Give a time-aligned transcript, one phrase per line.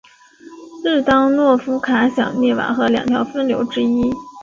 [0.83, 4.09] 日当诺夫卡小涅瓦河两条分流之一。